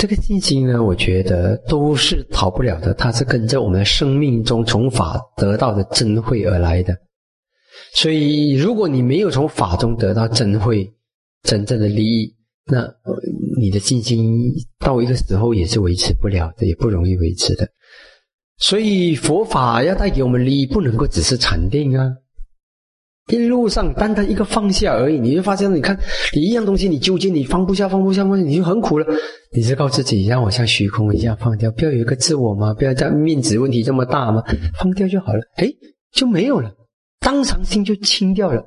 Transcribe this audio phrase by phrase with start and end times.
[0.00, 6.96] 这个信心呢，我觉得都是逃不了的，它是跟着我们生命中从法得到的真慧而来的。
[7.92, 10.90] 所以，如果你没有从法中得到真慧、
[11.42, 12.34] 真正的利益，
[12.64, 12.88] 那
[13.58, 17.68] 你的信心到一个时候也是维持不了的，也不容易维持的。
[18.56, 22.08] 所以，佛法要带给我们利益，不能够只是禅定啊。
[23.30, 25.98] 一路上单单一个放下而已，你就发现，你看
[26.34, 29.06] 你一样东西，你纠结，你放不下，放不下，放下，你就很苦了。
[29.54, 32.74] 你是告诉自己，让我像虚空一样放掉，不要有一个自我吗？
[32.74, 34.42] 不要这样面子问题这么大吗？
[34.78, 35.68] 放掉就好了，哎，
[36.12, 36.72] 就没有了，
[37.20, 38.62] 当场心就清掉了。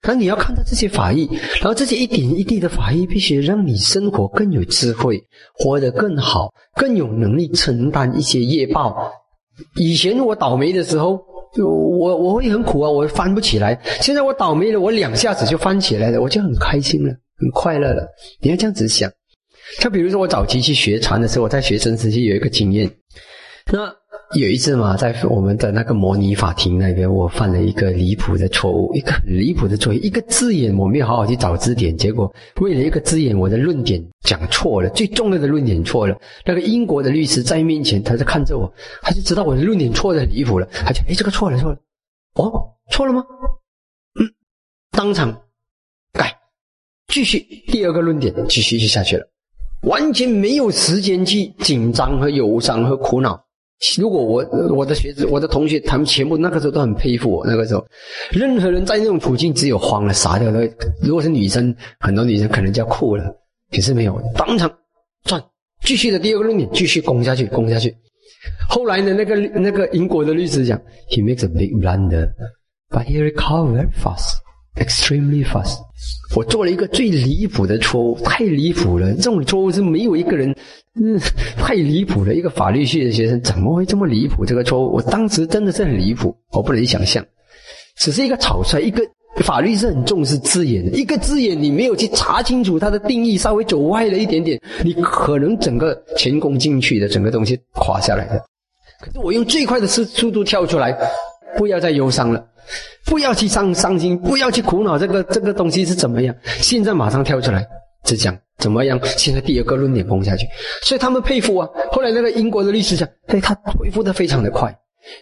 [0.00, 1.28] 可你要看到这些法义，
[1.60, 5.22] 然后这些一点一滴的法义，必须让你生活更有智慧，
[5.54, 9.12] 活得更好，更有能力承担一些业报。
[9.76, 11.27] 以前我倒霉的时候。
[11.54, 13.80] 就我我会很苦啊，我翻不起来。
[14.00, 18.06] 现在我倒霉了，我两下子就翻起来了，我就很开心了，很快乐了。
[18.40, 19.10] 你要这样子想。
[19.80, 22.90] 像比如说我早期去学禅的时候，我在学生时期有一个经验，
[23.72, 23.92] 那。
[24.34, 36.14] 有一次嘛，在我们的那个模拟法庭那边，我犯了一个离谱的错误，一个很离谱的错误，一个字眼我没有好好去找字典，结果为了一个字眼，我的论点讲错了，最重要的论点错了。
[36.44, 38.70] 那个英国的律师在面前，他就看着我，
[39.00, 41.78] 他就知道我的论点错的离谱了，他就哎，这个错了错了，
[42.34, 43.24] 哦，错了吗？
[44.20, 44.28] 嗯，
[44.90, 45.32] 当场
[46.12, 46.36] 改，
[47.06, 49.26] 继续第二个论点继续就下去了，
[49.84, 53.42] 完全没有时间去紧张和忧伤和苦恼。
[53.96, 57.46] 如果我我的学子、我的同学，他们全部那个时候都很佩服我。
[57.46, 57.86] 那个时候，
[58.32, 60.60] 任何人在那种处境，只有慌了、傻掉了。
[61.00, 63.24] 如果是女生，很多女生可能就要哭了。
[63.70, 64.68] 可是没有，当场
[65.24, 65.40] 转，
[65.84, 67.94] 继续的第二个论点，继续攻下去，攻下去。
[68.68, 72.32] 后来呢，那个那个英国的律师讲，He makes a big blunder,
[72.90, 74.38] but he recover very fast,
[74.78, 75.78] extremely fast.
[76.36, 79.12] 我做了一个最离谱的错误，太离谱了！
[79.14, 80.54] 这种错误是没有一个人，
[80.94, 81.18] 嗯，
[81.56, 82.34] 太离谱了。
[82.34, 84.44] 一个法律系的学生怎么会这么离谱？
[84.44, 87.24] 这个错误，我当时真的是很离谱，我不能想象。
[87.96, 89.02] 只是一个草率，一个
[89.42, 98.44] 法律是很重视字眼的，一个字眼你没有去查清楚它的定义，稍微走歪了一点点，你可能整个前功尽弃的，整个东西垮下来的。
[99.00, 100.92] 可是我用最快的速速度跳出来，
[101.58, 102.42] 不要再忧伤了。
[103.06, 106.34] 不要去伤伤心，不要去苦恼，这个这个东西是怎么样？
[106.60, 107.66] 现在马上跳出来，
[108.04, 109.00] 只讲怎么样？
[109.16, 110.46] 现在第二个论点崩下去，
[110.82, 111.66] 所以他们佩服啊。
[111.90, 114.70] 后来那个英国的律师讲，对他回复的非常的快，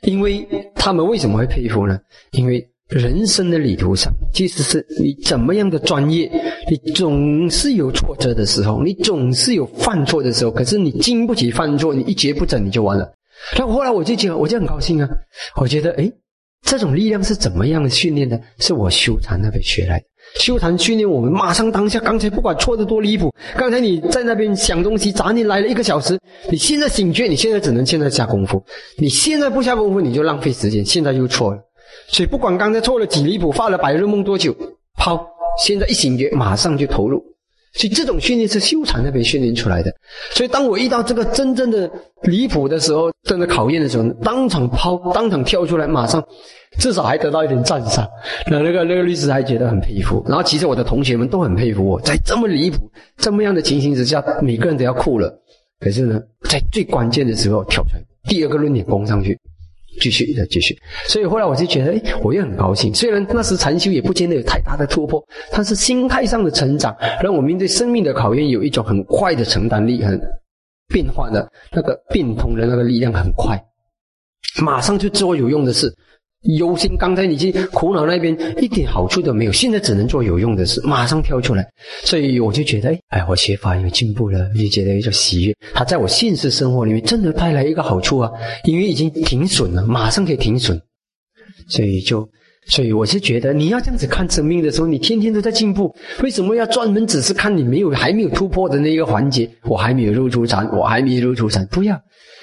[0.03, 1.97] 因为他们为什么会佩服呢？
[2.33, 6.29] 因为人生的旅途上，即使是你怎么样的专业，
[6.69, 10.51] 你总是有挫折的时候，你总是有犯错的时候。
[10.51, 13.09] 可是你经不起犯错，你一蹶不振，你就完了。
[13.57, 15.09] 那后来我就觉得，我就很高兴啊，
[15.61, 16.11] 我觉得哎。
[16.67, 18.39] 这种力量是怎么样的训练的？
[18.59, 20.05] 是我修禅那边学来的。
[20.41, 22.01] 修禅训练我们马上当下。
[22.01, 26.19] 刚才不管错的多离谱，刚才你在那边想东西，杂念来了一个小时，
[26.51, 28.63] 你现在醒觉，你现在只能现在下功夫。
[28.99, 30.85] 你现在不下功夫，你就浪费时间。
[30.85, 31.61] 现在又错了，
[32.09, 34.53] 所以不管刚才错了几离谱，发了白日梦多久，
[34.99, 35.25] 抛，
[35.65, 37.25] 现在一醒觉，马上就投入。
[37.73, 39.95] 所以这种训练是修禅那边训练出来的。
[40.33, 41.91] 所以当我遇到这个真正的
[42.23, 46.25] 离谱的时候，真的考验的时候，当场抛，当场跳出来，马上
[46.79, 48.09] 至少还得到一点赞赏。
[48.51, 50.25] 那那个那个律师还觉得很佩服。
[50.27, 55.33] 然后其实我的同学们都很佩服我，在这么离谱、这么样的情形之下，每个人都要哭了。
[55.79, 59.39] 可是呢，在最关键的时候跳出来，第二个论点攻上去。
[60.01, 60.77] 继续再继续，
[61.09, 62.95] 所以后来我就觉得，哎，我也很高兴。
[62.95, 70.21] 虽然那时禅修也不见得有太大的突破，但是心态上的成长，让我面对生命的考验有一种很快的承担力，很
[70.89, 73.61] 变化的那个变通的那个力量很快，
[74.63, 75.93] 马上就做有用的事。
[76.57, 81.67] 忧心，刚才你去苦恼那边一点好处都没有，现在只能做有用的事，马上跳出来。
[82.05, 85.55] 所以我就觉得，哎，我学法有进步了，就觉得一种喜悦。
[85.75, 88.31] 他在我现实生活里面真的带来一个好处啊，
[88.65, 90.81] 因为已经停损了，马上可以停损。
[91.69, 92.29] 所以就，
[92.69, 95.93] 所以我是觉得，你要这样子看生命的时候，你天天都在进步。
[96.23, 99.51] 为什么要专门只是看你没有还没有突破的那一个环节？
[99.65, 102.01] 我还没有入出禅，我还没有入出禅，不要。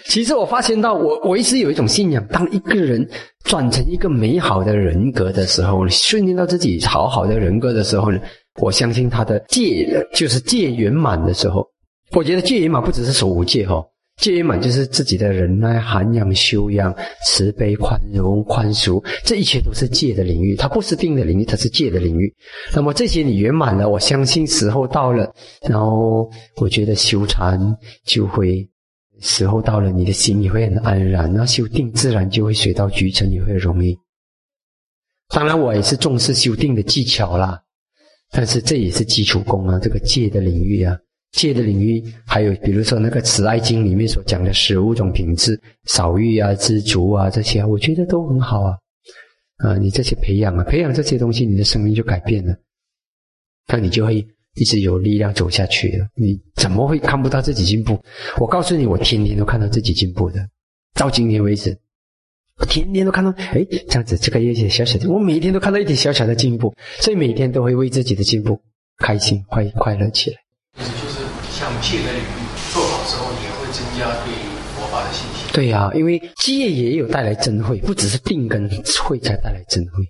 [0.07, 3.07] 其实我发现到，我我一直有一种信仰：当一个人
[3.45, 8.19] 转成一个美好的人格的时候，训练到自己好好的人格的时候呢，
[8.61, 11.65] 我相信他的戒就是戒圆满的时候。
[12.11, 13.81] 我觉得戒圆满不只是守五戒哈，
[14.17, 16.93] 戒圆满就是自己的忍耐、涵养、修养、
[17.25, 20.55] 慈悲、宽容、宽恕，这一切都是戒的领域。
[20.55, 22.31] 它不是定的领域，它是戒的领域。
[22.75, 25.33] 那么这些你圆满了，我相信时候到了，
[25.67, 27.57] 然后我觉得修禅
[28.05, 28.67] 就会。
[29.19, 33.97] 时候到了，你的心也会很安然，那修定自然就会水到渠成，也会容易。
[35.29, 37.61] 当然，我也是重视修定的技巧啦，
[38.31, 40.97] 但是这也是基础功啊，这个戒的领域啊，
[41.31, 48.77] 戒的领域，还有比如说那个《慈爱经》里面所讲的十五种品质，少欲啊、知足啊这些，我觉得都很好啊。
[49.57, 52.53] 啊，你这些培养啊，培养这些东西，你的生命就改变了，
[53.67, 56.07] 那你就会一直有力量走下去了。
[56.15, 57.99] 你怎么会看不到自己进步？
[58.39, 60.39] 我告诉你，我天天都看到自己进步的，
[60.93, 61.77] 到今天为止。
[62.59, 68.61] 我天天都看到，哎，这样子，这个一点小小的，我每天都看到一点小小的进步，所以每天都会为自己的进步
[68.99, 70.37] 开心、快快乐起来。
[70.77, 74.31] 就是像戒的领域做好之后，也会增加对
[74.75, 75.51] 佛法的信心。
[75.51, 78.69] 对呀，因为戒也有带来真慧，不只是定根
[79.03, 80.03] 慧才带来真慧，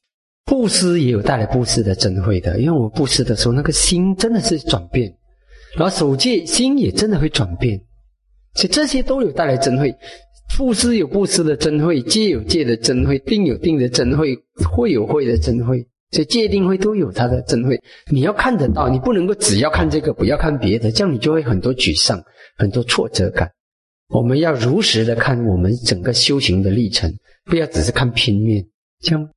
[0.45, 2.59] 布施也有带来布施的真慧的。
[2.59, 5.13] 因为我布施的时候，那个心真的是转变，
[5.75, 7.79] 然后守戒心也真的会转变，
[8.55, 9.95] 所以这些都有带来真慧。
[10.57, 14.37] 布施有布施的真慧，戒有戒的真慧，定有定的真慧，
[14.69, 17.81] 慧有慧的真慧，所以戒定慧都有它的真慧。
[18.11, 22.21] 你要看得到，你不能够只要看这个，不要看别的，这样你就会很多沮丧，
[22.57, 23.49] 很多挫折感。
[24.09, 27.11] 我们要如实的看我们整个修行的历程，
[27.45, 28.63] 不要只是看片面，
[29.01, 29.27] 这样